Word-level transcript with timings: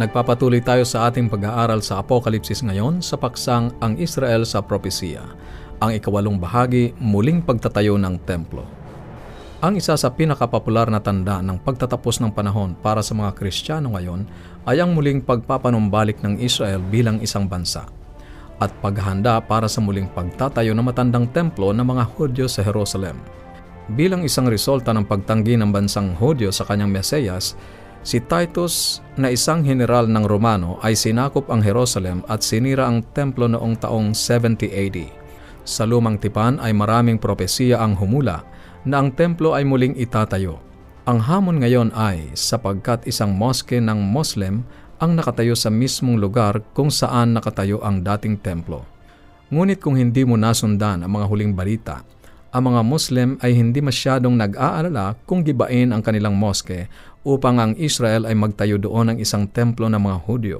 Nagpapatuloy 0.00 0.64
tayo 0.64 0.80
sa 0.88 1.12
ating 1.12 1.28
pag-aaral 1.28 1.84
sa 1.84 2.00
Apokalipsis 2.00 2.64
ngayon 2.64 3.04
sa 3.04 3.20
paksang 3.20 3.76
Ang 3.84 4.00
Israel 4.00 4.48
sa 4.48 4.64
Propesya, 4.64 5.20
ang 5.76 5.92
ikawalong 5.92 6.40
bahagi, 6.40 6.96
muling 6.96 7.44
pagtatayo 7.44 8.00
ng 8.00 8.16
templo. 8.24 8.64
Ang 9.60 9.76
isa 9.76 9.92
sa 10.00 10.08
pinakapopular 10.08 10.88
na 10.88 11.04
tanda 11.04 11.44
ng 11.44 11.60
pagtatapos 11.60 12.16
ng 12.24 12.32
panahon 12.32 12.72
para 12.80 13.04
sa 13.04 13.12
mga 13.12 13.36
Kristiyano 13.36 13.92
ngayon 13.92 14.24
ay 14.64 14.80
ang 14.80 14.96
muling 14.96 15.20
pagpapanumbalik 15.20 16.24
ng 16.24 16.40
Israel 16.40 16.80
bilang 16.80 17.20
isang 17.20 17.44
bansa 17.44 17.84
at 18.56 18.72
paghahanda 18.80 19.36
para 19.44 19.68
sa 19.68 19.84
muling 19.84 20.08
pagtatayo 20.08 20.72
ng 20.72 20.86
matandang 20.96 21.28
templo 21.28 21.76
ng 21.76 21.84
mga 21.84 22.04
Hudyo 22.16 22.48
sa 22.48 22.64
Jerusalem. 22.64 23.20
Bilang 23.92 24.24
isang 24.24 24.48
resulta 24.48 24.96
ng 24.96 25.04
pagtanggi 25.04 25.60
ng 25.60 25.68
bansang 25.68 26.16
Hudyo 26.16 26.48
sa 26.56 26.64
kanyang 26.64 26.88
Mesiyas, 26.88 27.52
Si 28.00 28.16
Titus 28.16 29.04
na 29.20 29.28
isang 29.28 29.60
general 29.60 30.08
ng 30.08 30.24
Romano 30.24 30.80
ay 30.80 30.96
sinakop 30.96 31.52
ang 31.52 31.60
Jerusalem 31.60 32.24
at 32.32 32.40
sinira 32.40 32.88
ang 32.88 33.04
templo 33.12 33.44
noong 33.44 33.76
taong 33.76 34.16
70 34.16 34.72
AD. 34.72 34.98
Sa 35.68 35.84
lumang 35.84 36.16
tipan 36.16 36.56
ay 36.64 36.72
maraming 36.72 37.20
propesiya 37.20 37.84
ang 37.84 37.92
humula 38.00 38.40
na 38.88 39.04
ang 39.04 39.12
templo 39.12 39.52
ay 39.52 39.68
muling 39.68 40.00
itatayo. 40.00 40.56
Ang 41.04 41.20
hamon 41.20 41.60
ngayon 41.60 41.92
ay 41.92 42.32
sapagkat 42.32 43.04
isang 43.04 43.36
moske 43.36 43.76
ng 43.76 44.00
Muslim 44.00 44.64
ang 44.96 45.12
nakatayo 45.12 45.52
sa 45.52 45.68
mismong 45.68 46.16
lugar 46.16 46.64
kung 46.72 46.88
saan 46.88 47.36
nakatayo 47.36 47.84
ang 47.84 48.00
dating 48.00 48.40
templo. 48.40 48.88
Ngunit 49.52 49.76
kung 49.76 50.00
hindi 50.00 50.24
mo 50.24 50.40
nasundan 50.40 51.04
ang 51.04 51.12
mga 51.12 51.26
huling 51.28 51.52
balita, 51.52 52.00
ang 52.50 52.74
mga 52.74 52.82
Muslim 52.82 53.28
ay 53.46 53.54
hindi 53.54 53.78
masyadong 53.78 54.34
nag-aalala 54.34 55.14
kung 55.22 55.46
gibain 55.46 55.94
ang 55.94 56.02
kanilang 56.02 56.34
moske 56.34 56.90
upang 57.26 57.60
ang 57.60 57.72
Israel 57.76 58.24
ay 58.24 58.36
magtayo 58.36 58.80
doon 58.80 59.14
ng 59.14 59.18
isang 59.20 59.48
templo 59.48 59.86
ng 59.88 60.00
mga 60.00 60.18
Hudyo. 60.24 60.58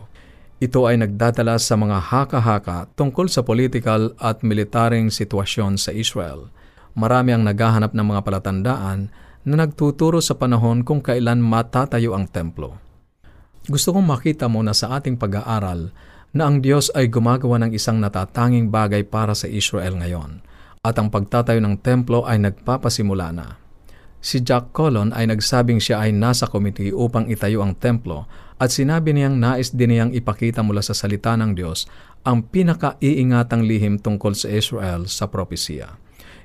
Ito 0.61 0.84
ay 0.84 1.00
nagdadala 1.00 1.56
sa 1.56 1.77
mga 1.80 2.12
haka-haka 2.12 2.92
tungkol 2.92 3.33
sa 3.33 3.41
political 3.41 4.12
at 4.20 4.44
militaring 4.44 5.08
sitwasyon 5.08 5.80
sa 5.80 5.89
Israel. 5.89 6.52
Marami 6.92 7.33
ang 7.33 7.48
naghahanap 7.48 7.97
ng 7.97 8.06
mga 8.12 8.20
palatandaan 8.20 9.08
na 9.48 9.55
nagtuturo 9.56 10.20
sa 10.20 10.36
panahon 10.36 10.84
kung 10.84 11.00
kailan 11.00 11.41
matatayo 11.41 12.12
ang 12.12 12.28
templo. 12.28 12.77
Gusto 13.64 13.97
kong 13.97 14.05
makita 14.05 14.52
muna 14.52 14.77
sa 14.77 15.00
ating 15.00 15.17
pag-aaral 15.17 15.92
na 16.36 16.42
ang 16.45 16.61
Diyos 16.61 16.92
ay 16.92 17.08
gumagawa 17.08 17.56
ng 17.64 17.72
isang 17.72 17.97
natatanging 17.97 18.69
bagay 18.69 19.05
para 19.08 19.33
sa 19.33 19.48
Israel 19.48 19.97
ngayon 19.97 20.45
at 20.80 20.97
ang 20.97 21.12
pagtatayo 21.12 21.61
ng 21.61 21.77
templo 21.84 22.24
ay 22.24 22.41
nagpapasimula 22.41 23.28
na. 23.36 23.59
Si 24.20 24.44
Jack 24.44 24.76
Colon 24.76 25.16
ay 25.16 25.32
nagsabing 25.32 25.80
siya 25.80 26.04
ay 26.04 26.12
nasa 26.12 26.44
committee 26.44 26.92
upang 26.92 27.32
itayo 27.32 27.64
ang 27.64 27.72
templo 27.72 28.28
at 28.60 28.68
sinabi 28.68 29.16
niyang 29.16 29.40
nais 29.40 29.72
din 29.72 29.96
niyang 29.96 30.12
ipakita 30.12 30.60
mula 30.60 30.84
sa 30.84 30.92
salita 30.92 31.32
ng 31.40 31.56
Diyos 31.56 31.88
ang 32.28 32.44
pinaka-iingatang 32.44 33.64
lihim 33.64 33.96
tungkol 33.96 34.36
sa 34.36 34.52
Israel 34.52 35.08
sa 35.08 35.32
propesya. 35.32 35.96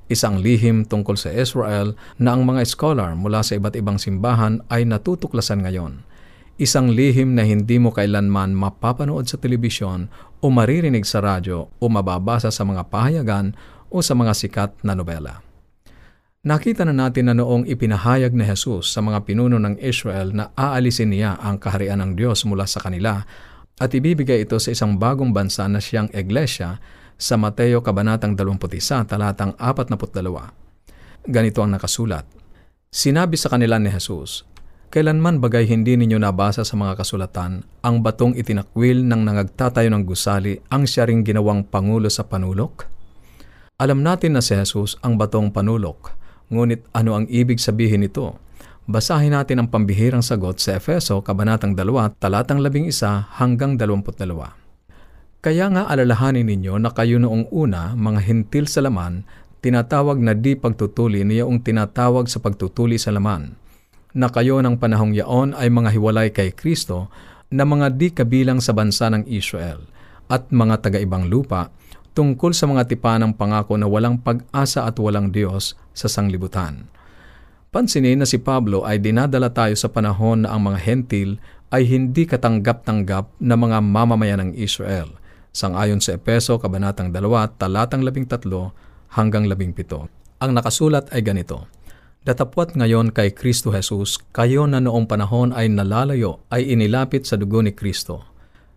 Isang 0.07 0.39
lihim 0.39 0.87
tungkol 0.87 1.19
sa 1.19 1.35
Israel 1.35 1.99
na 2.15 2.31
ang 2.31 2.47
mga 2.47 2.63
scholar 2.63 3.11
mula 3.11 3.43
sa 3.43 3.59
iba't 3.59 3.75
ibang 3.75 3.99
simbahan 3.99 4.63
ay 4.71 4.87
natutuklasan 4.87 5.67
ngayon. 5.67 6.07
Isang 6.55 6.95
lihim 6.95 7.35
na 7.35 7.43
hindi 7.43 7.75
mo 7.75 7.91
kailanman 7.91 8.55
mapapanood 8.55 9.27
sa 9.27 9.35
telebisyon 9.35 10.07
o 10.39 10.47
maririnig 10.47 11.03
sa 11.03 11.19
radyo 11.19 11.67
o 11.67 11.85
mababasa 11.91 12.47
sa 12.47 12.63
mga 12.63 12.87
pahayagan 12.87 13.51
o 13.91 13.99
sa 13.99 14.15
mga 14.15 14.31
sikat 14.31 14.71
na 14.79 14.95
nobela. 14.95 15.43
Nakita 16.45 16.85
na 16.85 16.93
natin 16.93 17.25
na 17.25 17.33
noong 17.33 17.65
ipinahayag 17.65 18.37
ni 18.37 18.45
Jesus 18.45 18.93
sa 18.93 19.01
mga 19.01 19.25
pinuno 19.25 19.57
ng 19.57 19.81
Israel 19.81 20.29
na 20.29 20.53
aalisin 20.53 21.09
niya 21.09 21.41
ang 21.41 21.57
kaharian 21.57 21.97
ng 22.05 22.11
Diyos 22.13 22.45
mula 22.45 22.69
sa 22.69 22.77
kanila 22.85 23.25
at 23.81 23.89
ibibigay 23.89 24.45
ito 24.45 24.61
sa 24.61 24.69
isang 24.69 25.01
bagong 25.01 25.33
bansa 25.33 25.65
na 25.65 25.81
siyang 25.81 26.05
Iglesia 26.13 26.77
sa 27.17 27.33
Mateo 27.33 27.81
Kabanatang 27.81 28.37
21, 28.37 29.09
talatang 29.09 29.57
42. 29.57 30.21
Ganito 31.25 31.65
ang 31.65 31.73
nakasulat. 31.73 32.29
Sinabi 32.93 33.41
sa 33.41 33.49
kanila 33.49 33.81
ni 33.81 33.89
Jesus, 33.89 34.45
Kailanman 34.93 35.41
bagay 35.41 35.65
hindi 35.65 35.97
ninyo 35.97 36.21
nabasa 36.21 36.61
sa 36.61 36.77
mga 36.77 36.93
kasulatan, 36.93 37.65
ang 37.81 38.05
batong 38.05 38.37
itinakwil 38.37 39.01
ng 39.01 39.21
nangagtatayo 39.25 39.89
ng 39.89 40.05
gusali 40.05 40.61
ang 40.69 40.85
siya 40.85 41.09
ring 41.09 41.25
ginawang 41.25 41.65
pangulo 41.65 42.05
sa 42.05 42.21
panulok? 42.29 42.85
Alam 43.81 44.05
natin 44.05 44.37
na 44.37 44.45
si 44.45 44.53
Jesus 44.53 44.93
ang 45.01 45.17
batong 45.17 45.49
panulok, 45.49 46.13
ngunit 46.49 46.85
ano 46.93 47.17
ang 47.17 47.25
ibig 47.29 47.57
sabihin 47.61 48.05
nito? 48.05 48.37
Basahin 48.85 49.33
natin 49.33 49.65
ang 49.65 49.69
pambihirang 49.73 50.21
sagot 50.21 50.61
sa 50.61 50.77
Efeso, 50.77 51.17
Kabanatang 51.25 51.73
2, 51.73 52.21
talatang 52.21 52.61
11 52.61 53.41
hanggang 53.41 53.81
22. 53.81 54.21
Kaya 55.41 55.65
nga 55.73 55.89
alalahanin 55.89 56.45
ninyo 56.45 56.77
na 56.77 56.93
kayo 56.93 57.17
noong 57.17 57.49
una, 57.49 57.97
mga 57.97 58.21
hintil 58.21 58.69
sa 58.69 58.85
laman, 58.85 59.25
tinatawag 59.65 60.21
na 60.21 60.37
di 60.37 60.53
pagtutuli 60.53 61.25
niyaong 61.25 61.65
tinatawag 61.65 62.29
sa 62.29 62.37
pagtutuli 62.37 63.01
sa 63.01 63.09
laman, 63.09 63.57
na 64.13 64.29
kayo 64.29 64.61
ng 64.61 64.77
panahong 64.77 65.17
yaon 65.17 65.57
ay 65.57 65.73
mga 65.73 65.89
hiwalay 65.97 66.29
kay 66.29 66.53
Kristo 66.53 67.09
na 67.49 67.65
mga 67.65 67.93
di 67.97 68.13
kabilang 68.13 68.61
sa 68.61 68.77
bansa 68.77 69.09
ng 69.09 69.25
Israel 69.25 69.81
at 70.29 70.49
mga 70.53 70.85
taga-ibang 70.85 71.25
lupa 71.25 71.73
tungkol 72.15 72.55
sa 72.55 72.65
mga 72.65 72.87
tipa 72.87 73.19
ng 73.19 73.35
pangako 73.35 73.75
na 73.75 73.91
walang 73.91 74.15
pag-asa 74.17 74.87
at 74.87 74.95
walang 74.95 75.35
Diyos 75.35 75.75
sa 75.91 76.07
sanglibutan. 76.07 76.87
Pansinin 77.75 78.23
na 78.23 78.27
si 78.27 78.39
Pablo 78.39 78.87
ay 78.87 79.03
dinadala 79.03 79.51
tayo 79.51 79.75
sa 79.75 79.91
panahon 79.91 80.47
na 80.47 80.55
ang 80.55 80.63
mga 80.63 80.79
hentil 80.79 81.43
ay 81.75 81.83
hindi 81.83 82.23
katanggap-tanggap 82.23 83.35
na 83.43 83.59
mga 83.59 83.83
mamamayan 83.83 84.39
ng 84.47 84.51
Israel, 84.55 85.11
sangayon 85.51 85.99
sa 85.99 86.15
Epeso, 86.15 86.55
Kabanatang 86.55 87.11
2, 87.11 87.59
talatang 87.59 88.07
13 88.07 88.47
hanggang 89.19 89.51
17. 89.51 90.07
Ang 90.39 90.51
nakasulat 90.55 91.11
ay 91.11 91.19
ganito, 91.19 91.67
Datapwat 92.25 92.73
ngayon 92.73 93.13
kay 93.13 93.35
Kristo 93.37 93.69
Jesus, 93.69 94.17
kayo 94.33 94.65
na 94.65 94.81
noong 94.81 95.05
panahon 95.05 95.53
ay 95.53 95.69
nalalayo 95.69 96.41
ay 96.49 96.73
inilapit 96.73 97.27
sa 97.27 97.37
dugo 97.37 97.61
ni 97.61 97.69
Kristo 97.69 98.34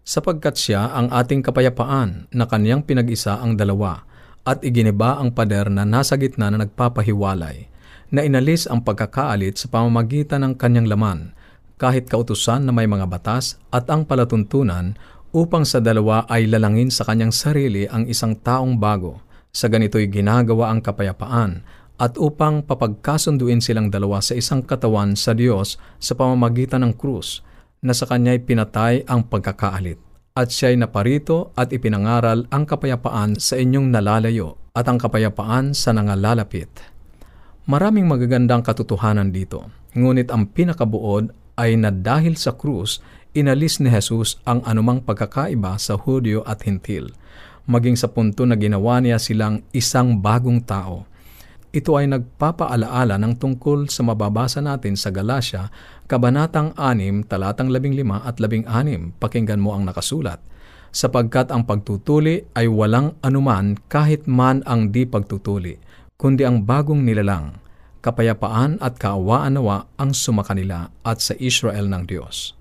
sapagkat 0.09 0.57
siya 0.57 0.89
ang 0.89 1.13
ating 1.13 1.45
kapayapaan 1.45 2.33
na 2.33 2.49
kanyang 2.49 2.81
pinag-isa 2.81 3.37
ang 3.37 3.61
dalawa 3.61 4.09
at 4.49 4.65
iginiba 4.65 5.21
ang 5.21 5.37
pader 5.37 5.69
na 5.69 5.85
nasa 5.85 6.17
gitna 6.17 6.49
na 6.49 6.65
nagpapahiwalay, 6.65 7.69
na 8.09 8.25
inalis 8.25 8.65
ang 8.65 8.81
pagkakaalit 8.81 9.61
sa 9.61 9.69
pamamagitan 9.69 10.41
ng 10.41 10.57
kanyang 10.57 10.89
laman, 10.89 11.37
kahit 11.77 12.09
kautusan 12.09 12.65
na 12.65 12.73
may 12.73 12.89
mga 12.89 13.05
batas 13.05 13.61
at 13.69 13.85
ang 13.93 14.09
palatuntunan 14.09 14.97
upang 15.37 15.69
sa 15.69 15.77
dalawa 15.85 16.25
ay 16.33 16.49
lalangin 16.49 16.89
sa 16.89 17.05
kanyang 17.05 17.29
sarili 17.29 17.85
ang 17.85 18.09
isang 18.09 18.33
taong 18.33 18.81
bago. 18.81 19.21
Sa 19.53 19.69
ganito'y 19.69 20.09
ginagawa 20.09 20.73
ang 20.73 20.81
kapayapaan 20.81 21.61
at 22.01 22.17
upang 22.17 22.65
papagkasunduin 22.65 23.61
silang 23.61 23.93
dalawa 23.93 24.25
sa 24.25 24.33
isang 24.33 24.65
katawan 24.65 25.13
sa 25.13 25.37
Diyos 25.37 25.77
sa 26.01 26.17
pamamagitan 26.17 26.81
ng 26.89 26.97
krus, 26.97 27.45
na 27.83 27.94
sa 27.94 28.06
kanya'y 28.06 28.43
pinatay 28.43 29.06
ang 29.06 29.27
pagkakaalit. 29.27 29.99
At 30.39 30.55
siya'y 30.55 30.78
naparito 30.78 31.50
at 31.59 31.75
ipinangaral 31.75 32.47
ang 32.50 32.62
kapayapaan 32.62 33.43
sa 33.43 33.59
inyong 33.59 33.91
nalalayo 33.91 34.71
at 34.71 34.87
ang 34.87 35.03
kapayapaan 35.03 35.75
sa 35.75 35.91
nangalalapit. 35.91 36.71
Maraming 37.67 38.06
magagandang 38.06 38.62
katotohanan 38.62 39.34
dito, 39.34 39.67
ngunit 39.99 40.31
ang 40.31 40.49
pinakabuod 40.49 41.34
ay 41.59 41.75
na 41.75 41.91
dahil 41.91 42.38
sa 42.38 42.55
krus, 42.55 43.03
inalis 43.34 43.83
ni 43.83 43.91
Jesus 43.91 44.38
ang 44.47 44.62
anumang 44.62 45.03
pagkakaiba 45.03 45.75
sa 45.76 45.99
Hudyo 45.99 46.47
at 46.47 46.62
Hintil, 46.62 47.11
maging 47.67 47.99
sa 47.99 48.08
punto 48.08 48.47
na 48.47 48.55
ginawa 48.55 49.03
niya 49.03 49.19
silang 49.19 49.67
isang 49.75 50.23
bagong 50.23 50.62
tao 50.64 51.05
ito 51.69 52.00
ay 52.00 52.09
nagpapaalaala 52.09 53.20
ng 53.20 53.37
tungkol 53.37 53.93
sa 53.93 54.00
mababasa 54.00 54.65
natin 54.65 54.97
sa 54.97 55.12
Galacia, 55.12 55.69
Kabanatang 56.09 56.73
6, 56.73 57.29
talatang 57.29 57.69
15 57.69 58.09
at 58.25 58.41
16. 58.41 59.20
Pakinggan 59.20 59.61
mo 59.61 59.76
ang 59.76 59.85
nakasulat. 59.85 60.41
Sapagkat 60.88 61.53
ang 61.53 61.69
pagtutuli 61.69 62.49
ay 62.56 62.65
walang 62.73 63.20
anuman 63.20 63.76
kahit 63.93 64.25
man 64.25 64.65
ang 64.65 64.88
di 64.88 65.05
pagtutuli, 65.05 65.76
kundi 66.17 66.49
ang 66.49 66.65
bagong 66.65 67.05
nilalang, 67.05 67.61
kapayapaan 68.00 68.81
at 68.81 68.97
kaawaan 68.97 69.61
nawa 69.61 69.85
ang 70.00 70.17
sumakanila 70.17 70.88
at 71.05 71.20
sa 71.20 71.37
Israel 71.37 71.93
ng 71.93 72.09
Diyos. 72.09 72.56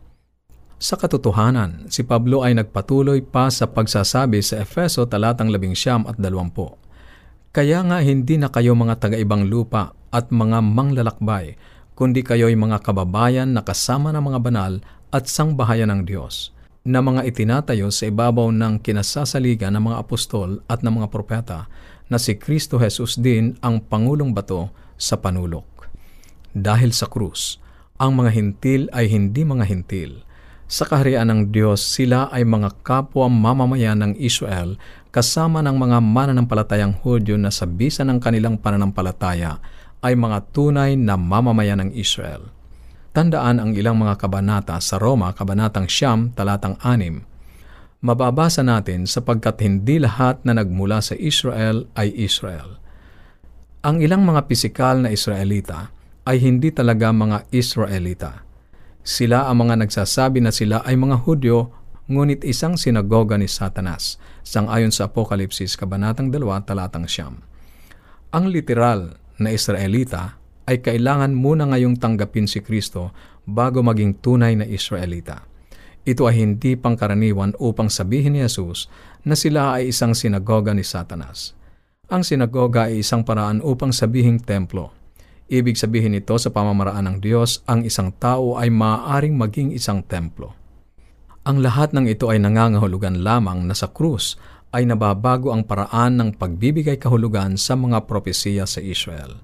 Sa 0.78 1.00
katotohanan, 1.00 1.88
si 1.88 2.04
Pablo 2.04 2.44
ay 2.44 2.60
nagpatuloy 2.60 3.24
pa 3.24 3.48
sa 3.48 3.72
pagsasabi 3.72 4.44
sa 4.44 4.62
Efeso 4.62 5.08
talatang 5.08 5.48
11 5.48 6.06
at 6.06 6.20
20 6.20 6.87
kaya 7.58 7.82
nga 7.82 8.06
hindi 8.06 8.38
na 8.38 8.54
kayo 8.54 8.78
mga 8.78 9.02
taga-ibang 9.02 9.50
lupa 9.50 9.90
at 10.14 10.30
mga 10.30 10.62
manglalakbay, 10.62 11.58
kundi 11.98 12.22
kayo'y 12.22 12.54
mga 12.54 12.86
kababayan 12.86 13.50
na 13.50 13.66
kasama 13.66 14.14
ng 14.14 14.30
mga 14.30 14.40
banal 14.46 14.74
at 15.10 15.26
sangbahayan 15.26 15.90
ng 15.90 16.02
Diyos, 16.06 16.54
na 16.86 17.02
mga 17.02 17.26
itinatayo 17.26 17.90
sa 17.90 18.14
ibabaw 18.14 18.54
ng 18.54 18.78
kinasasaligan 18.86 19.74
ng 19.74 19.90
mga 19.90 20.06
apostol 20.06 20.62
at 20.70 20.86
ng 20.86 21.02
mga 21.02 21.10
propeta, 21.10 21.66
na 22.14 22.22
si 22.22 22.38
Kristo 22.38 22.78
Jesus 22.78 23.18
din 23.18 23.58
ang 23.66 23.82
Pangulong 23.82 24.38
Bato 24.38 24.70
sa 24.94 25.18
panulok. 25.18 25.90
Dahil 26.54 26.94
sa 26.94 27.10
krus, 27.10 27.58
ang 27.98 28.22
mga 28.22 28.38
hintil 28.38 28.86
ay 28.94 29.10
hindi 29.10 29.42
mga 29.42 29.66
hintil, 29.66 30.22
Sa 30.68 30.84
kaharian 30.84 31.32
ng 31.32 31.42
Diyos, 31.56 31.80
sila 31.80 32.28
ay 32.28 32.44
mga 32.44 32.84
kapwa 32.84 33.32
mamamayan 33.32 34.04
ng 34.04 34.14
Israel 34.20 34.76
kasama 35.16 35.64
ng 35.64 35.80
mga 35.80 36.04
mananampalatayang 36.04 36.92
Hudyo 37.08 37.40
na 37.40 37.56
sa 37.56 37.64
bisa 37.64 38.04
ng 38.04 38.20
kanilang 38.20 38.60
pananampalataya 38.60 39.64
ay 40.04 40.20
mga 40.20 40.52
tunay 40.52 41.00
na 41.00 41.16
mamamayan 41.16 41.88
ng 41.88 41.96
Israel. 41.96 42.52
Tandaan 43.16 43.64
ang 43.64 43.72
ilang 43.80 43.96
mga 43.96 44.20
kabanata 44.20 44.76
sa 44.84 45.00
Roma, 45.00 45.32
kabanatang 45.32 45.88
Siyam, 45.88 46.36
talatang 46.36 46.76
6. 46.84 48.04
Mababasa 48.04 48.62
natin 48.62 49.08
sapagkat 49.08 49.64
hindi 49.64 50.04
lahat 50.04 50.44
na 50.44 50.54
nagmula 50.54 51.00
sa 51.00 51.16
Israel 51.16 51.88
ay 51.96 52.12
Israel. 52.14 52.78
Ang 53.88 54.04
ilang 54.04 54.28
mga 54.28 54.46
pisikal 54.52 55.00
na 55.00 55.16
Israelita 55.16 55.96
ay 56.28 56.44
hindi 56.44 56.76
talaga 56.76 57.10
mga 57.16 57.48
Israelita. 57.56 58.47
Sila 59.08 59.48
ang 59.48 59.64
mga 59.64 59.88
nagsasabi 59.88 60.44
na 60.44 60.52
sila 60.52 60.84
ay 60.84 61.00
mga 61.00 61.24
Hudyo, 61.24 61.72
ngunit 62.12 62.44
isang 62.44 62.76
sinagoga 62.76 63.40
ni 63.40 63.48
Satanas, 63.48 64.20
sangayon 64.44 64.92
sa 64.92 65.08
Apokalipsis, 65.08 65.80
Kabanatang 65.80 66.28
2, 66.28 66.44
Talatang 66.68 67.08
Siyam. 67.08 67.40
Ang 68.36 68.52
literal 68.52 69.16
na 69.40 69.56
Israelita 69.56 70.36
ay 70.68 70.84
kailangan 70.84 71.32
muna 71.32 71.72
ngayong 71.72 71.96
tanggapin 72.04 72.52
si 72.52 72.60
Kristo 72.60 73.16
bago 73.48 73.80
maging 73.80 74.20
tunay 74.20 74.60
na 74.60 74.68
Israelita. 74.68 75.48
Ito 76.04 76.28
ay 76.28 76.44
hindi 76.44 76.76
pangkaraniwan 76.76 77.56
upang 77.64 77.88
sabihin 77.88 78.36
ni 78.36 78.44
Jesus 78.44 78.92
na 79.24 79.40
sila 79.40 79.80
ay 79.80 79.96
isang 79.96 80.12
sinagoga 80.20 80.76
ni 80.76 80.84
Satanas. 80.84 81.56
Ang 82.12 82.28
sinagoga 82.28 82.92
ay 82.92 83.08
isang 83.08 83.24
paraan 83.24 83.64
upang 83.64 83.96
sabihing 83.96 84.44
templo 84.44 84.97
Ibig 85.48 85.80
sabihin 85.80 86.12
nito 86.12 86.36
sa 86.36 86.52
pamamaraan 86.52 87.08
ng 87.08 87.18
Diyos, 87.24 87.64
ang 87.64 87.88
isang 87.88 88.12
tao 88.12 88.60
ay 88.60 88.68
maaaring 88.68 89.32
maging 89.32 89.72
isang 89.72 90.04
templo. 90.04 90.52
Ang 91.48 91.64
lahat 91.64 91.96
ng 91.96 92.12
ito 92.12 92.28
ay 92.28 92.44
nangangahulugan 92.44 93.24
lamang 93.24 93.64
na 93.64 93.72
sa 93.72 93.88
krus 93.88 94.36
ay 94.76 94.84
nababago 94.84 95.56
ang 95.56 95.64
paraan 95.64 96.20
ng 96.20 96.30
pagbibigay 96.36 97.00
kahulugan 97.00 97.56
sa 97.56 97.80
mga 97.80 98.04
propesiya 98.04 98.68
sa 98.68 98.84
Israel. 98.84 99.40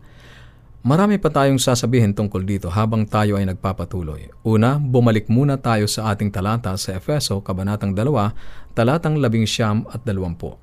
Marami 0.84 1.16
pa 1.16 1.32
tayong 1.32 1.64
sasabihin 1.64 2.12
tungkol 2.12 2.44
dito 2.44 2.68
habang 2.68 3.08
tayo 3.08 3.40
ay 3.40 3.48
nagpapatuloy. 3.48 4.28
Una, 4.44 4.76
bumalik 4.76 5.32
muna 5.32 5.56
tayo 5.56 5.88
sa 5.88 6.12
ating 6.12 6.28
talata 6.28 6.76
sa 6.76 7.00
Efeso, 7.00 7.40
Kabanatang 7.40 7.96
2, 7.96 8.76
talatang 8.76 9.16
11 9.16 9.88
at 9.88 10.04
20. 10.04 10.60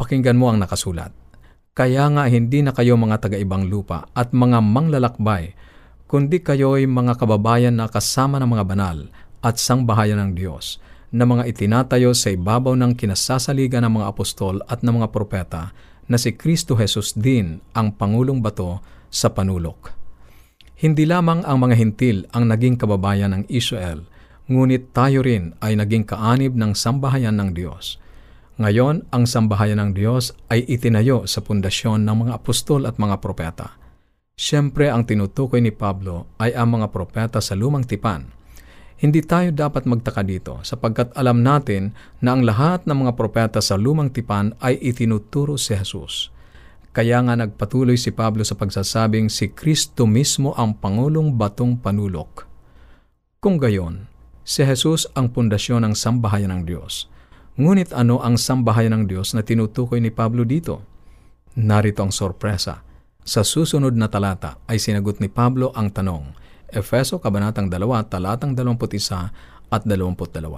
Pakinggan 0.00 0.40
mo 0.40 0.48
ang 0.48 0.56
nakasulat. 0.56 1.21
Kaya 1.72 2.04
nga 2.12 2.28
hindi 2.28 2.60
na 2.60 2.76
kayo 2.76 3.00
mga 3.00 3.16
taga-ibang 3.16 3.64
lupa 3.64 4.04
at 4.12 4.36
mga 4.36 4.60
manglalakbay, 4.60 5.56
kundi 6.04 6.44
kayo'y 6.44 6.84
mga 6.84 7.16
kababayan 7.16 7.72
na 7.72 7.88
kasama 7.88 8.36
ng 8.36 8.52
mga 8.52 8.64
banal 8.68 9.08
at 9.40 9.56
sangbahayan 9.56 10.20
ng 10.20 10.30
Diyos, 10.36 10.76
na 11.08 11.24
mga 11.24 11.48
itinatayo 11.48 12.12
sa 12.12 12.28
ibabaw 12.28 12.76
ng 12.76 12.92
kinasasaligan 12.92 13.88
ng 13.88 13.92
mga 13.96 14.06
apostol 14.12 14.60
at 14.68 14.84
ng 14.84 15.00
mga 15.00 15.08
propeta, 15.16 15.72
na 16.12 16.20
si 16.20 16.36
Kristo 16.36 16.76
Jesus 16.76 17.16
din 17.16 17.64
ang 17.72 17.96
Pangulong 17.96 18.44
Bato 18.44 18.84
sa 19.08 19.32
panulok. 19.32 19.96
Hindi 20.76 21.08
lamang 21.08 21.40
ang 21.40 21.56
mga 21.56 21.74
hintil 21.80 22.28
ang 22.36 22.52
naging 22.52 22.76
kababayan 22.76 23.32
ng 23.32 23.42
Israel, 23.48 24.04
ngunit 24.44 24.92
tayo 24.92 25.24
rin 25.24 25.56
ay 25.64 25.80
naging 25.80 26.04
kaanib 26.04 26.52
ng 26.52 26.76
sambahayan 26.76 27.40
ng 27.40 27.56
Diyos. 27.56 27.96
Ngayon, 28.60 29.08
ang 29.08 29.24
sambahayan 29.24 29.80
ng 29.80 29.90
Diyos 29.96 30.36
ay 30.52 30.68
itinayo 30.68 31.24
sa 31.24 31.40
pundasyon 31.40 32.04
ng 32.04 32.16
mga 32.28 32.32
apostol 32.36 32.84
at 32.84 33.00
mga 33.00 33.16
propeta. 33.24 33.80
Siyempre, 34.36 34.92
ang 34.92 35.08
tinutukoy 35.08 35.64
ni 35.64 35.72
Pablo 35.72 36.36
ay 36.36 36.52
ang 36.52 36.76
mga 36.76 36.92
propeta 36.92 37.40
sa 37.40 37.56
lumang 37.56 37.88
tipan. 37.88 38.28
Hindi 39.00 39.24
tayo 39.24 39.50
dapat 39.50 39.88
magtaka 39.88 40.22
dito 40.22 40.60
sapagkat 40.62 41.16
alam 41.16 41.40
natin 41.40 41.96
na 42.20 42.36
ang 42.36 42.44
lahat 42.44 42.84
ng 42.84 43.06
mga 43.06 43.12
propeta 43.16 43.58
sa 43.64 43.74
lumang 43.80 44.12
tipan 44.12 44.52
ay 44.60 44.76
itinuturo 44.78 45.56
si 45.56 45.72
Jesus. 45.72 46.28
Kaya 46.92 47.24
nga 47.24 47.32
nagpatuloy 47.32 47.96
si 47.96 48.12
Pablo 48.12 48.44
sa 48.44 48.52
pagsasabing 48.52 49.32
si 49.32 49.50
Kristo 49.50 50.04
mismo 50.04 50.52
ang 50.54 50.76
Pangulong 50.76 51.32
Batong 51.34 51.80
Panulok. 51.80 52.44
Kung 53.40 53.56
gayon, 53.56 54.06
si 54.44 54.60
Jesus 54.62 55.08
ang 55.16 55.32
pundasyon 55.32 55.88
ng 55.88 55.94
sambahayan 55.96 56.52
ng 56.52 56.62
Diyos. 56.68 57.11
Ngunit 57.52 57.92
ano 57.92 58.16
ang 58.24 58.40
sambahayan 58.40 58.96
ng 58.96 59.04
Diyos 59.12 59.36
na 59.36 59.44
tinutukoy 59.44 60.00
ni 60.00 60.08
Pablo 60.08 60.40
dito? 60.40 60.80
Narito 61.52 62.00
ang 62.00 62.08
sorpresa. 62.08 62.80
Sa 63.28 63.44
susunod 63.44 63.92
na 63.92 64.08
talata 64.08 64.56
ay 64.64 64.80
sinagot 64.80 65.20
ni 65.20 65.28
Pablo 65.28 65.68
ang 65.76 65.92
tanong, 65.92 66.32
Efeso 66.72 67.20
Kabanatang 67.20 67.68
2, 67.68 68.08
talatang 68.08 68.56
21 68.56 69.68
at 69.68 69.82
22. 69.84 70.48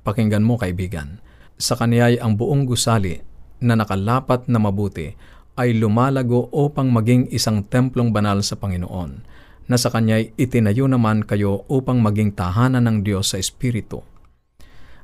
Pakinggan 0.00 0.40
mo 0.40 0.56
kaibigan, 0.56 1.20
sa 1.60 1.76
kaniya'y 1.76 2.16
ang 2.16 2.40
buong 2.40 2.64
gusali 2.64 3.20
na 3.60 3.76
nakalapat 3.76 4.48
na 4.48 4.56
mabuti 4.56 5.12
ay 5.60 5.76
lumalago 5.76 6.48
upang 6.56 6.88
maging 6.88 7.28
isang 7.36 7.60
templong 7.68 8.16
banal 8.16 8.40
sa 8.40 8.56
Panginoon, 8.56 9.20
na 9.68 9.76
sa 9.76 9.92
kanya'y 9.92 10.32
itinayo 10.40 10.88
naman 10.88 11.20
kayo 11.28 11.68
upang 11.68 12.00
maging 12.00 12.32
tahanan 12.32 12.88
ng 12.88 12.96
Diyos 13.04 13.36
sa 13.36 13.36
Espiritu 13.36 14.13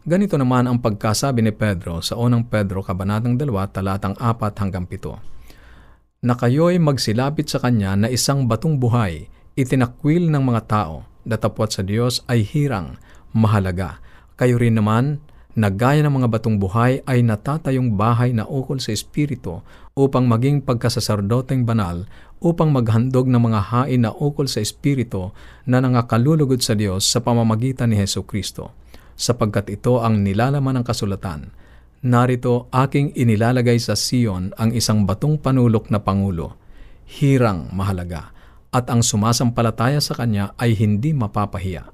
Ganito 0.00 0.40
naman 0.40 0.64
ang 0.64 0.80
pagkasabi 0.80 1.44
ni 1.44 1.52
Pedro 1.52 2.00
sa 2.00 2.16
unang 2.16 2.48
Pedro 2.48 2.80
Kabanatang 2.80 3.36
2 3.36 3.52
talatang 3.68 4.16
4 4.16 4.56
hanggang 4.56 4.88
7. 4.88 6.24
Na 6.24 6.32
kayo'y 6.32 6.80
magsilapit 6.80 7.52
sa 7.52 7.60
Kanya 7.60 7.92
na 8.00 8.08
isang 8.08 8.48
batong 8.48 8.80
buhay, 8.80 9.28
itinakwil 9.60 10.32
ng 10.32 10.40
mga 10.40 10.62
tao, 10.64 11.04
datapwat 11.28 11.76
sa 11.76 11.84
Diyos 11.84 12.24
ay 12.32 12.40
hirang, 12.40 12.96
mahalaga. 13.36 14.00
Kayo 14.40 14.56
rin 14.56 14.80
naman, 14.80 15.20
na 15.52 15.68
gaya 15.68 16.00
ng 16.00 16.16
mga 16.16 16.32
batong 16.32 16.56
buhay 16.56 17.04
ay 17.04 17.20
natatayong 17.20 17.92
bahay 17.92 18.32
na 18.32 18.48
ukol 18.48 18.80
sa 18.80 18.96
Espiritu 18.96 19.60
upang 19.92 20.24
maging 20.24 20.64
pagkasasardoteng 20.64 21.68
banal 21.68 22.08
upang 22.40 22.72
maghandog 22.72 23.28
ng 23.28 23.52
mga 23.52 23.60
hain 23.68 24.08
na 24.08 24.16
ukol 24.16 24.48
sa 24.48 24.64
Espiritu 24.64 25.36
na 25.68 25.84
nangakalulugod 25.84 26.64
sa 26.64 26.72
Diyos 26.72 27.04
sa 27.04 27.20
pamamagitan 27.20 27.92
ni 27.92 28.00
Heso 28.00 28.24
Kristo 28.24 28.72
sapagkat 29.20 29.68
ito 29.68 30.00
ang 30.00 30.24
nilalaman 30.24 30.80
ng 30.80 30.84
kasulatan. 30.88 31.52
Narito 32.00 32.72
aking 32.72 33.12
inilalagay 33.12 33.76
sa 33.76 33.92
Sion 33.92 34.56
ang 34.56 34.72
isang 34.72 35.04
batong 35.04 35.36
panulok 35.36 35.92
na 35.92 36.00
pangulo, 36.00 36.56
hirang 37.04 37.68
mahalaga, 37.76 38.32
at 38.72 38.88
ang 38.88 39.04
sumasampalataya 39.04 40.00
sa 40.00 40.16
kanya 40.16 40.56
ay 40.56 40.72
hindi 40.72 41.12
mapapahiya. 41.12 41.84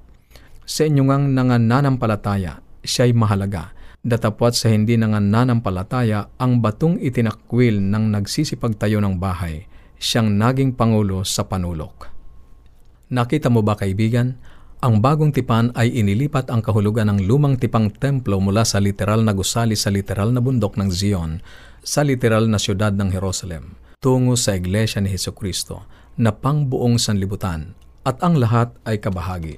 Sa 0.63 0.87
inyong 0.87 1.11
ang 1.11 1.23
nangananampalataya, 1.35 2.63
siya'y 2.87 3.11
mahalaga, 3.11 3.75
datapwat 3.99 4.55
sa 4.55 4.71
hindi 4.71 4.95
nangananampalataya 4.95 6.39
ang 6.39 6.63
batong 6.63 7.03
itinakwil 7.03 7.83
ng 7.83 8.15
nagsisipagtayo 8.15 9.03
ng 9.03 9.19
bahay, 9.19 9.67
siyang 9.99 10.31
naging 10.39 10.71
pangulo 10.71 11.27
sa 11.27 11.43
panulok. 11.43 12.07
Nakita 13.11 13.51
mo 13.51 13.59
ba 13.59 13.75
kaibigan, 13.75 14.39
ang 14.77 15.01
bagong 15.01 15.33
tipan 15.33 15.73
ay 15.73 15.89
inilipat 15.89 16.53
ang 16.53 16.61
kahulugan 16.61 17.09
ng 17.09 17.25
lumang 17.25 17.57
tipang 17.57 17.89
templo 17.89 18.37
mula 18.37 18.61
sa 18.61 18.77
literal 18.77 19.25
na 19.25 19.33
gusali 19.33 19.73
sa 19.73 19.89
literal 19.89 20.29
na 20.29 20.37
bundok 20.37 20.77
ng 20.77 20.93
Zion 20.93 21.41
sa 21.81 22.05
literal 22.05 22.45
na 22.45 22.61
siyudad 22.61 22.93
ng 22.93 23.09
Jerusalem 23.09 23.73
tungo 23.97 24.37
sa 24.37 24.53
Iglesia 24.53 25.01
ni 25.01 25.09
Heso 25.09 25.33
Kristo 25.33 25.81
na 26.13 26.29
pangbuong 26.29 27.01
sanlibutan 27.01 27.73
at 28.05 28.21
ang 28.21 28.37
lahat 28.37 28.69
ay 28.85 29.01
kabahagi. 29.01 29.57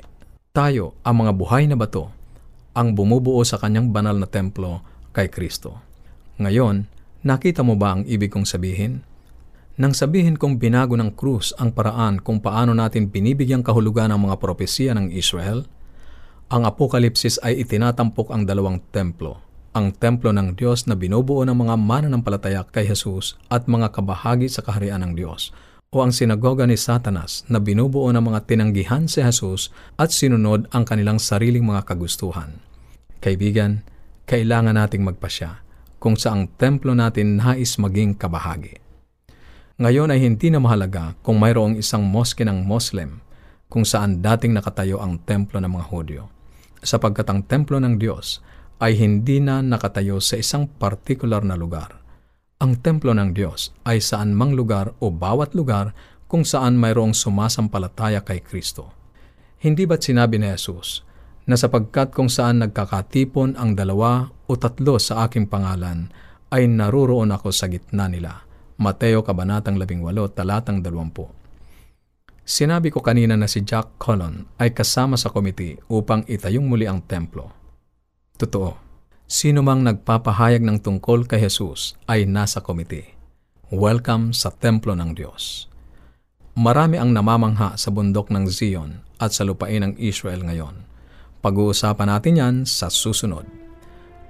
Tayo, 0.56 0.96
ang 1.04 1.22
mga 1.22 1.36
buhay 1.36 1.68
na 1.68 1.76
bato, 1.76 2.10
ang 2.72 2.96
bumubuo 2.96 3.44
sa 3.44 3.60
kanyang 3.60 3.92
banal 3.92 4.16
na 4.16 4.26
templo 4.26 4.82
kay 5.12 5.28
Kristo. 5.28 5.84
Ngayon, 6.40 6.88
nakita 7.28 7.62
mo 7.62 7.76
ba 7.76 8.00
ang 8.00 8.08
ibig 8.08 8.32
kong 8.32 8.48
sabihin? 8.48 9.04
Nang 9.80 9.96
sabihin 9.96 10.36
kong 10.36 10.60
binago 10.60 11.00
ng 11.00 11.16
krus 11.16 11.56
ang 11.56 11.72
paraan 11.72 12.20
kung 12.20 12.44
paano 12.44 12.76
natin 12.76 13.08
binibigyang 13.08 13.64
kahulugan 13.64 14.12
ang 14.12 14.28
mga 14.28 14.36
propesiya 14.36 14.92
ng 14.92 15.08
Israel, 15.16 15.64
ang 16.52 16.68
Apokalipsis 16.68 17.40
ay 17.40 17.64
itinatampok 17.64 18.28
ang 18.36 18.44
dalawang 18.44 18.84
templo, 18.92 19.40
ang 19.72 19.96
templo 19.96 20.36
ng 20.36 20.60
Diyos 20.60 20.84
na 20.84 21.00
binubuo 21.00 21.48
ng 21.48 21.56
mga 21.56 21.80
mananampalataya 21.80 22.68
kay 22.68 22.92
Jesus 22.92 23.40
at 23.48 23.72
mga 23.72 23.96
kabahagi 23.96 24.52
sa 24.52 24.68
kaharian 24.68 25.00
ng 25.00 25.14
Diyos, 25.16 25.56
o 25.96 26.04
ang 26.04 26.12
sinagoga 26.12 26.68
ni 26.68 26.76
Satanas 26.76 27.48
na 27.48 27.64
binubuo 27.64 28.12
ng 28.12 28.20
mga 28.20 28.52
tinanggihan 28.52 29.08
si 29.08 29.24
Jesus 29.24 29.72
at 29.96 30.12
sinunod 30.12 30.68
ang 30.76 30.84
kanilang 30.84 31.24
sariling 31.24 31.64
mga 31.64 31.88
kagustuhan. 31.88 32.60
Kaibigan, 33.24 33.88
kailangan 34.28 34.76
nating 34.76 35.08
magpasya 35.08 35.64
kung 36.04 36.20
saang 36.20 36.52
templo 36.60 36.92
natin 36.92 37.40
nais 37.40 37.80
maging 37.80 38.20
kabahagi. 38.20 38.89
Ngayon 39.80 40.12
ay 40.12 40.20
hindi 40.20 40.52
na 40.52 40.60
mahalaga 40.60 41.16
kung 41.24 41.40
mayroong 41.40 41.80
isang 41.80 42.04
moske 42.04 42.44
ng 42.44 42.68
Muslim 42.68 43.24
kung 43.72 43.88
saan 43.88 44.20
dating 44.20 44.52
nakatayo 44.52 45.00
ang 45.00 45.24
templo 45.24 45.56
ng 45.56 45.72
mga 45.72 45.88
Hudyo, 45.88 46.28
sapagkat 46.84 47.24
ang 47.32 47.48
templo 47.48 47.80
ng 47.80 47.96
Diyos 47.96 48.44
ay 48.84 49.00
hindi 49.00 49.40
na 49.40 49.64
nakatayo 49.64 50.20
sa 50.20 50.36
isang 50.36 50.68
partikular 50.68 51.40
na 51.48 51.56
lugar. 51.56 51.96
Ang 52.60 52.84
templo 52.84 53.16
ng 53.16 53.32
Diyos 53.32 53.72
ay 53.88 54.04
saan 54.04 54.36
mang 54.36 54.52
lugar 54.52 54.92
o 55.00 55.16
bawat 55.16 55.56
lugar 55.56 55.96
kung 56.28 56.44
saan 56.44 56.76
mayroong 56.76 57.16
sumasampalataya 57.16 58.20
kay 58.28 58.44
Kristo. 58.44 58.92
Hindi 59.64 59.88
ba't 59.88 60.04
sinabi 60.04 60.44
ni 60.44 60.52
Jesus 60.52 61.08
na 61.48 61.56
sapagkat 61.56 62.12
kung 62.12 62.28
saan 62.28 62.68
nagkakatipon 62.68 63.56
ang 63.56 63.80
dalawa 63.80 64.28
o 64.44 64.60
tatlo 64.60 65.00
sa 65.00 65.24
aking 65.24 65.48
pangalan, 65.48 66.12
ay 66.52 66.68
naruroon 66.68 67.32
ako 67.32 67.48
sa 67.56 67.72
gitna 67.72 68.12
nila. 68.12 68.49
Mateo 68.80 69.28
Kabanatang 69.28 69.76
18, 69.76 70.08
talatang 70.32 70.80
20. 70.80 71.28
Sinabi 72.48 72.88
ko 72.88 73.04
kanina 73.04 73.36
na 73.36 73.44
si 73.44 73.60
Jack 73.68 74.00
Colon 74.00 74.48
ay 74.56 74.72
kasama 74.72 75.20
sa 75.20 75.28
komite 75.28 75.84
upang 75.92 76.24
itayong 76.24 76.64
muli 76.64 76.88
ang 76.88 77.04
templo. 77.04 77.52
Totoo, 78.40 78.80
sino 79.28 79.60
mang 79.68 79.84
nagpapahayag 79.84 80.64
ng 80.64 80.80
tungkol 80.80 81.28
kay 81.28 81.44
Jesus 81.44 82.00
ay 82.08 82.24
nasa 82.24 82.64
komite. 82.64 83.20
Welcome 83.68 84.32
sa 84.32 84.48
templo 84.48 84.96
ng 84.96 85.12
Diyos. 85.12 85.68
Marami 86.56 87.04
ang 87.04 87.12
namamangha 87.12 87.76
sa 87.76 87.92
bundok 87.92 88.32
ng 88.32 88.48
Zion 88.48 89.04
at 89.20 89.36
sa 89.36 89.44
lupain 89.44 89.84
ng 89.84 90.00
Israel 90.00 90.40
ngayon 90.48 90.88
pag-uusapan 91.44 92.16
natin 92.16 92.40
yan 92.40 92.56
sa 92.64 92.88
susunod. 92.88 93.44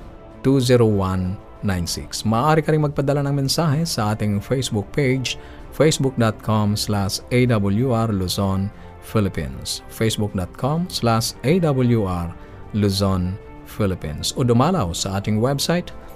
20196 0.45 2.29
Maaari 2.29 2.61
ka 2.63 2.71
rin 2.71 2.85
magpadala 2.85 3.25
ng 3.27 3.35
mensahe 3.47 3.83
sa 3.83 4.13
ating 4.15 4.39
Facebook 4.39 4.87
page 4.93 5.41
facebook.com 5.77 6.73
slash 6.77 7.21
awr 7.31 8.09
Luzon, 8.09 8.71
Philippines. 9.05 9.85
Facebook.com 9.93 10.89
slash 10.89 11.37
awr 11.45 12.27
Luzon, 12.73 13.37
Philippines. 13.69 14.33
O 14.37 14.45
dumalaw 14.45 14.97
sa 14.97 15.21
ating 15.21 15.37
website 15.37 15.93